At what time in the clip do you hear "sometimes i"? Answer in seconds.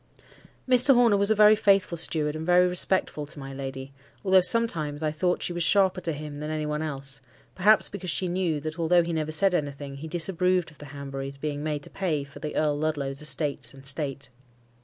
4.41-5.11